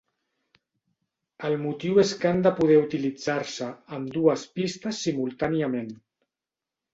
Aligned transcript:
El 1.49 1.57
motiu 1.65 1.99
és 2.03 2.13
que 2.23 2.29
han 2.29 2.41
de 2.47 2.53
poder 2.61 2.77
utilitzar-se 2.85 3.69
ambdues 3.99 4.47
pistes 4.57 5.05
simultàniament. 5.09 5.95